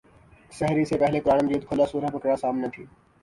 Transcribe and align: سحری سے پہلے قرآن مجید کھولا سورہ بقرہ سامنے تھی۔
سحری 0.51 0.85
سے 0.85 0.97
پہلے 0.97 1.19
قرآن 1.19 1.45
مجید 1.45 1.67
کھولا 1.67 1.85
سورہ 1.91 2.09
بقرہ 2.13 2.35
سامنے 2.35 2.67
تھی۔ 2.73 2.85